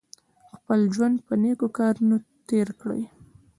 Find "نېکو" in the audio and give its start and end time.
1.43-1.67